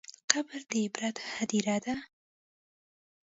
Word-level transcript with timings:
قبر 0.31 0.59
د 0.69 0.71
عبرت 0.83 1.17
هدیره 1.35 1.77
ده. 1.85 1.95